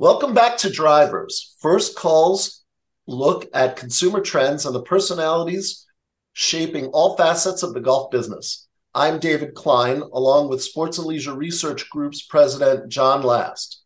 [0.00, 1.56] Welcome back to Drivers.
[1.60, 2.64] First calls
[3.06, 5.84] look at consumer trends and the personalities
[6.32, 8.66] shaping all facets of the golf business.
[8.94, 13.82] I'm David Klein, along with Sports and Leisure Research Group's president, Jon Last.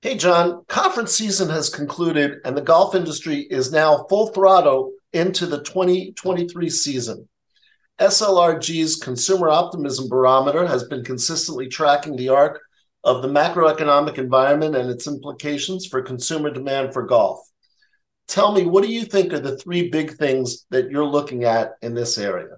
[0.00, 5.46] Hey, Jon, conference season has concluded and the golf industry is now full throttle into
[5.46, 7.28] the 2023 season.
[7.98, 12.60] SLRG's Consumer Optimism Barometer has been consistently tracking the arc
[13.06, 17.38] of the macroeconomic environment and its implications for consumer demand for golf.
[18.26, 21.74] Tell me, what do you think are the three big things that you're looking at
[21.82, 22.56] in this area?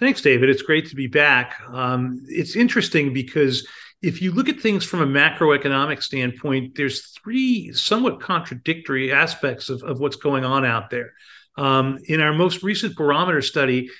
[0.00, 0.50] Thanks, David.
[0.50, 1.60] It's great to be back.
[1.68, 3.68] Um, it's interesting because
[4.02, 9.84] if you look at things from a macroeconomic standpoint, there's three somewhat contradictory aspects of,
[9.84, 11.12] of what's going on out there.
[11.56, 13.90] Um, in our most recent barometer study,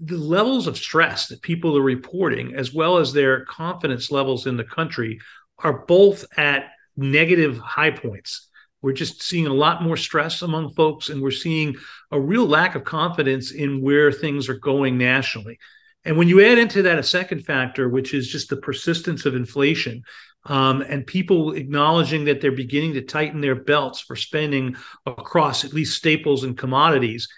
[0.00, 4.56] the levels of stress that people are reporting, as well as their confidence levels in
[4.56, 5.20] the country,
[5.58, 8.48] are both at negative high points.
[8.80, 11.76] We're just seeing a lot more stress among folks, and we're seeing
[12.12, 15.58] a real lack of confidence in where things are going nationally.
[16.04, 19.34] And when you add into that a second factor, which is just the persistence of
[19.34, 20.04] inflation,
[20.44, 25.72] um, and people acknowledging that they're beginning to tighten their belts for spending across at
[25.72, 27.28] least staples and commodities,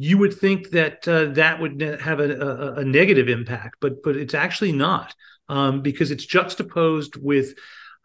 [0.00, 4.16] you would think that uh, that would have a, a, a, negative impact, but but
[4.16, 5.12] it's actually not
[5.48, 7.54] um, because it's juxtaposed with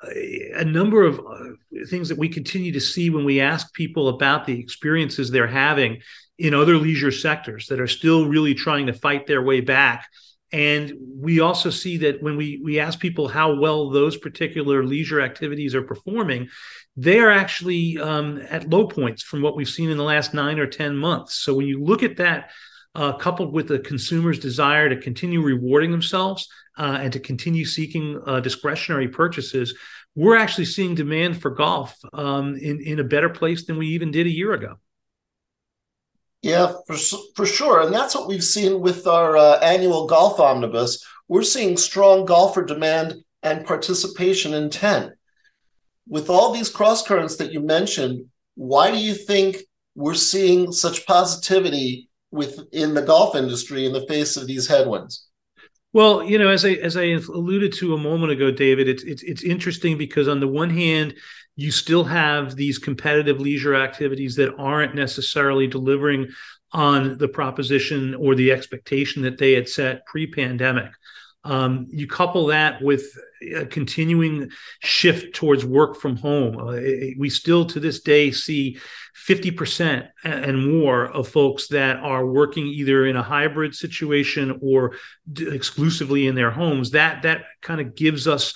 [0.03, 4.09] a, a number of uh, things that we continue to see when we ask people
[4.09, 6.01] about the experiences they're having
[6.39, 10.07] in other leisure sectors that are still really trying to fight their way back.
[10.53, 15.19] And we also see that when we we ask people how well those particular leisure
[15.19, 16.47] activities are performing,
[16.95, 20.59] they are actually um, at low points from what we've seen in the last nine
[20.59, 21.33] or 10 months.
[21.33, 22.51] So when you look at that,
[22.93, 28.21] uh, coupled with the consumer's desire to continue rewarding themselves uh, and to continue seeking
[28.27, 29.73] uh, discretionary purchases,
[30.15, 34.11] we're actually seeing demand for golf um, in, in a better place than we even
[34.11, 34.75] did a year ago.
[36.43, 36.97] Yeah, for,
[37.35, 37.81] for sure.
[37.81, 41.03] And that's what we've seen with our uh, annual golf omnibus.
[41.27, 45.13] We're seeing strong golfer demand and participation intent
[46.07, 49.57] with all these cross currents that you mentioned, why do you think
[49.95, 55.27] we're seeing such positivity within the golf industry in the face of these headwinds?
[55.93, 59.21] Well, you know, as I as I alluded to a moment ago, David, it's it's
[59.21, 61.13] it's interesting because on the one hand,
[61.55, 66.29] you still have these competitive leisure activities that aren't necessarily delivering
[66.71, 70.91] on the proposition or the expectation that they had set pre-pandemic.
[71.43, 73.03] Um, you couple that with
[73.55, 74.49] a continuing
[74.79, 76.57] shift towards work from home.
[76.57, 76.79] Uh,
[77.17, 78.77] we still to this day see
[79.27, 84.95] 50% and more of folks that are working either in a hybrid situation or
[85.37, 86.91] exclusively in their homes.
[86.91, 88.53] That that kind of gives us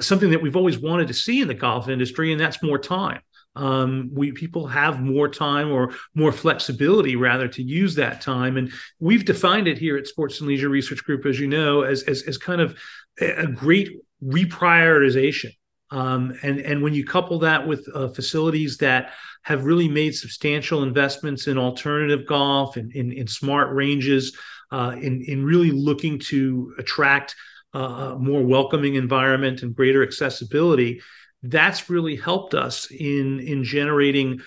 [0.00, 3.20] something that we've always wanted to see in the golf industry, and that's more time
[3.56, 8.70] um, we people have more time or more flexibility rather to use that time and
[9.00, 12.22] we've defined it here at sports and leisure research group as you know as as,
[12.22, 12.78] as kind of
[13.18, 15.50] a great reprioritization
[15.90, 19.12] um, and and when you couple that with uh, facilities that
[19.42, 24.36] have really made substantial investments in alternative golf and in, in smart ranges
[24.72, 27.34] uh, in in really looking to attract
[27.74, 31.00] uh, a more welcoming environment and greater accessibility
[31.42, 34.40] that's really helped us in in generating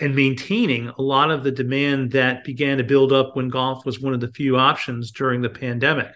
[0.00, 4.00] and maintaining a lot of the demand that began to build up when golf was
[4.00, 6.12] one of the few options during the pandemic.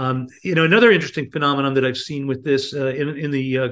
[0.00, 3.58] Um, you know, another interesting phenomenon that I've seen with this uh, in, in the
[3.58, 3.68] uh,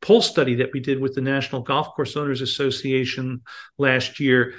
[0.00, 3.42] poll study that we did with the National Golf Course Owners Association
[3.78, 4.54] last year.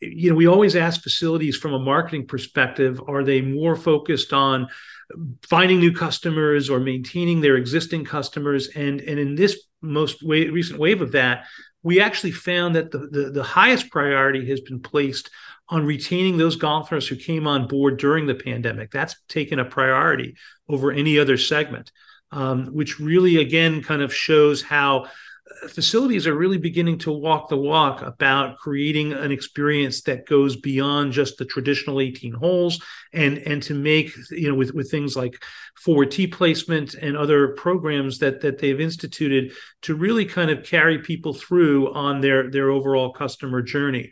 [0.00, 4.66] You know, we always ask facilities from a marketing perspective: Are they more focused on
[5.46, 8.68] finding new customers or maintaining their existing customers?
[8.68, 11.44] And and in this most wa- recent wave of that,
[11.82, 15.30] we actually found that the, the, the highest priority has been placed
[15.68, 18.90] on retaining those golfers who came on board during the pandemic.
[18.90, 20.36] That's taken a priority
[20.68, 21.92] over any other segment,
[22.30, 25.06] um, which really, again, kind of shows how
[25.68, 31.12] facilities are really beginning to walk the walk about creating an experience that goes beyond
[31.12, 35.42] just the traditional 18 holes and and to make you know with with things like
[35.76, 39.52] forward tee placement and other programs that that they've instituted
[39.82, 44.10] to really kind of carry people through on their their overall customer journey.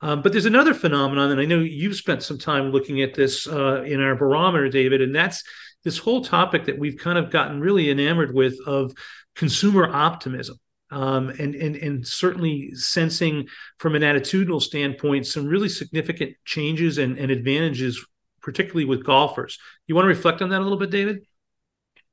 [0.00, 3.46] Um, but there's another phenomenon, and I know you've spent some time looking at this
[3.46, 5.44] uh, in our barometer, David, and that's
[5.84, 8.92] this whole topic that we've kind of gotten really enamored with of
[9.36, 10.58] consumer optimism
[10.92, 13.48] um, and, and, and certainly sensing
[13.78, 18.04] from an attitudinal standpoint some really significant changes and, and advantages,
[18.40, 19.58] particularly with golfers.
[19.86, 21.26] You want to reflect on that a little bit, David?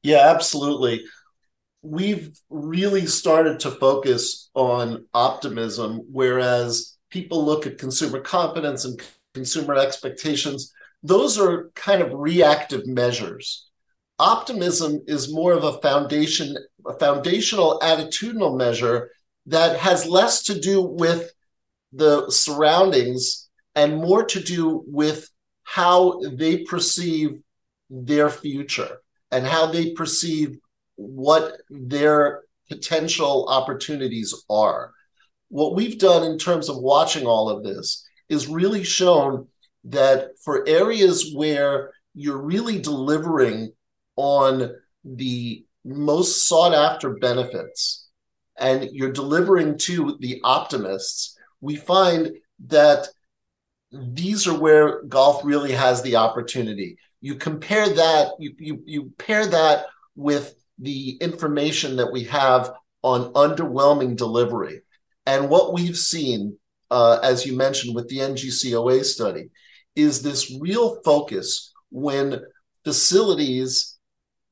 [0.02, 1.04] Yeah, absolutely.
[1.82, 9.02] we've really started to focus on optimism, whereas people look at consumer confidence and
[9.34, 10.74] consumer expectations.
[11.04, 13.69] Those are kind of reactive measures.
[14.20, 19.12] Optimism is more of a foundation, a foundational attitudinal measure
[19.46, 21.32] that has less to do with
[21.94, 25.30] the surroundings and more to do with
[25.64, 27.40] how they perceive
[27.90, 28.98] their future
[29.32, 30.58] and how they perceive
[30.96, 34.92] what their potential opportunities are.
[35.48, 39.48] What we've done in terms of watching all of this is really shown
[39.86, 43.72] that for areas where you're really delivering
[44.20, 44.76] on
[45.06, 48.10] the most sought after benefits
[48.60, 52.32] and you're delivering to the optimists, we find
[52.68, 53.08] that
[53.94, 56.98] these are where golf really has the opportunity.
[57.22, 59.86] You compare that, you, you, you pair that
[60.16, 64.82] with the information that we have on underwhelming delivery.
[65.26, 66.58] And what we've seen,
[66.92, 69.50] uh, as you mentioned with the NGCOA study,
[69.96, 72.42] is this real focus when
[72.84, 73.99] facilities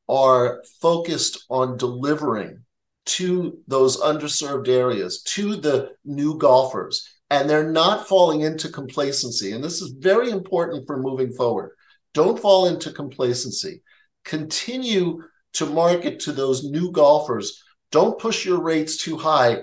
[0.09, 2.63] are focused on delivering
[3.05, 9.51] to those underserved areas, to the new golfers, and they're not falling into complacency.
[9.51, 11.71] And this is very important for moving forward.
[12.13, 13.81] Don't fall into complacency.
[14.25, 15.23] Continue
[15.53, 17.63] to market to those new golfers.
[17.91, 19.59] Don't push your rates too high.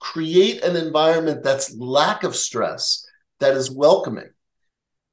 [0.00, 3.04] Create an environment that's lack of stress,
[3.40, 4.30] that is welcoming,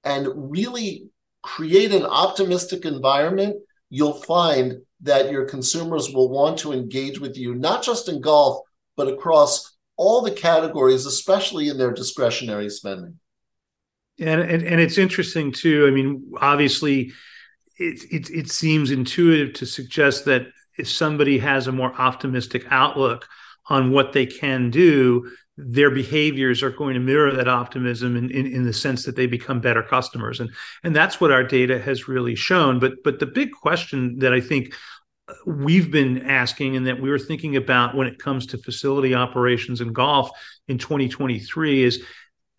[0.04, 1.10] and really
[1.42, 3.56] create an optimistic environment.
[3.96, 8.60] You'll find that your consumers will want to engage with you, not just in golf,
[8.98, 13.18] but across all the categories, especially in their discretionary spending.
[14.20, 15.88] And, and, and it's interesting too.
[15.88, 17.14] I mean, obviously,
[17.78, 20.48] it, it, it seems intuitive to suggest that
[20.78, 23.30] if somebody has a more optimistic outlook
[23.68, 28.46] on what they can do, their behaviors are going to mirror that optimism in, in,
[28.46, 30.40] in, the sense that they become better customers.
[30.40, 30.50] And,
[30.84, 32.80] and that's what our data has really shown.
[32.80, 34.74] But, but the big question that I think
[35.30, 39.16] uh, we've been asking and that we were thinking about when it comes to facility
[39.16, 40.30] operations and golf
[40.68, 42.04] in 2023 is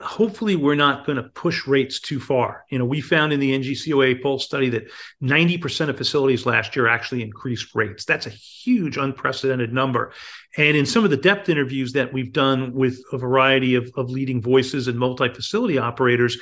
[0.00, 2.64] hopefully we're not going to push rates too far.
[2.68, 4.90] You know, we found in the NGCOA poll study that
[5.22, 8.04] 90% of facilities last year actually increased rates.
[8.04, 10.12] That's a huge unprecedented number.
[10.58, 14.10] And in some of the depth interviews that we've done with a variety of, of
[14.10, 16.36] leading voices and multi-facility operators,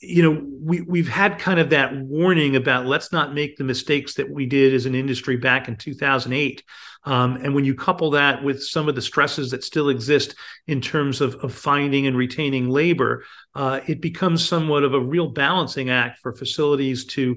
[0.00, 4.14] you know we we've had kind of that warning about let's not make the mistakes
[4.14, 6.62] that we did as an industry back in 2008
[7.06, 10.34] um, and when you couple that with some of the stresses that still exist
[10.66, 13.24] in terms of, of finding and retaining labor
[13.54, 17.36] uh, it becomes somewhat of a real balancing act for facilities to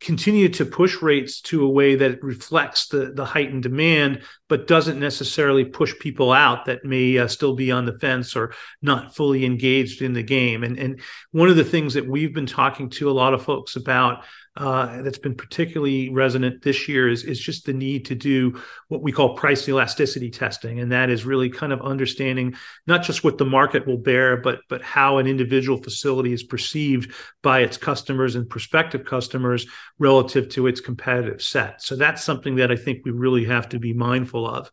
[0.00, 5.00] continue to push rates to a way that reflects the, the heightened demand, but doesn't
[5.00, 9.44] necessarily push people out that may uh, still be on the fence or not fully
[9.44, 10.64] engaged in the game.
[10.64, 11.00] And, and
[11.32, 14.24] one of the things that we've been talking to a lot of folks about
[14.58, 19.02] uh, that's been particularly resonant this year is, is just the need to do what
[19.02, 20.80] we call price elasticity testing.
[20.80, 24.58] And that is really kind of understanding not just what the market will bear, but,
[24.68, 29.64] but how an individual facility is perceived by its customers and prospective customers
[30.00, 31.80] relative to its competitive set.
[31.80, 34.72] So that's something that I think we really have to be mindful of.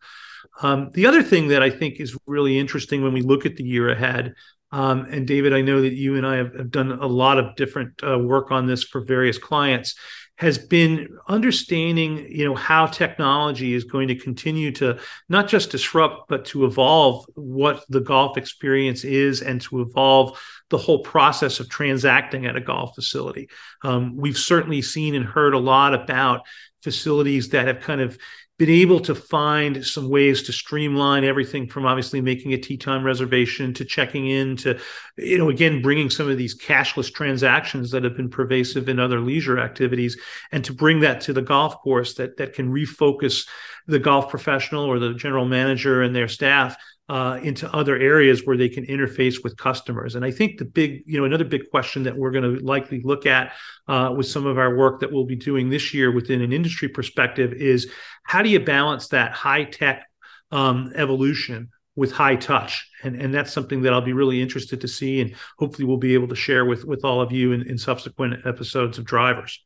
[0.62, 3.64] Um, the other thing that I think is really interesting when we look at the
[3.64, 4.34] year ahead
[4.76, 7.56] um, and David, I know that you and I have, have done a lot of
[7.56, 9.96] different uh, work on this for various clients.
[10.38, 16.28] Has been understanding, you know, how technology is going to continue to not just disrupt,
[16.28, 20.38] but to evolve what the golf experience is, and to evolve
[20.70, 23.48] the whole process of transacting at a golf facility.
[23.82, 26.42] Um, we've certainly seen and heard a lot about
[26.84, 28.18] facilities that have kind of
[28.58, 33.04] been able to find some ways to streamline everything from obviously making a tee time
[33.04, 34.80] reservation to checking in to
[35.18, 39.20] you know again bringing some of these cashless transactions that have been pervasive in other
[39.20, 40.18] leisure activities
[40.54, 43.46] and to bring that to the golf course that that can refocus
[43.88, 48.58] the golf professional or the general manager and their staff uh, into other areas where
[48.58, 50.16] they can interface with customers.
[50.16, 53.02] And I think the big, you know, another big question that we're going to likely
[53.02, 53.54] look at
[53.88, 56.88] uh, with some of our work that we'll be doing this year within an industry
[56.88, 57.92] perspective is
[58.24, 60.08] how do you balance that high tech
[60.52, 62.90] um, evolution with high touch?
[63.04, 66.16] And and that's something that i'll be really interested to see and hopefully we'll be
[66.16, 69.64] able to share with with all of you in, in subsequent episodes of drivers.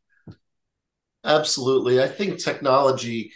[1.23, 2.01] Absolutely.
[2.01, 3.31] I think technology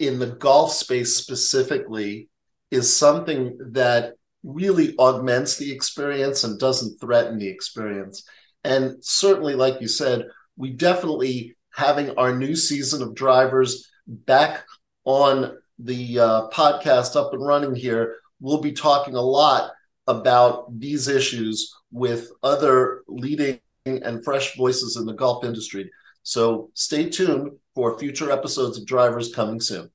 [0.00, 2.28] in the golf space specifically
[2.70, 8.24] is something that really augments the experience and doesn't threaten the experience.
[8.64, 14.64] And certainly, like you said, we definitely having our new season of drivers back
[15.04, 19.70] on the uh, podcast up and running here, we'll be talking a lot
[20.06, 25.90] about these issues with other leading and fresh voices in the golf industry.
[26.22, 29.90] So stay tuned for future episodes of Drivers coming soon.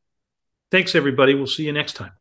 [0.72, 1.36] Thanks, everybody.
[1.36, 2.12] We'll see you next time.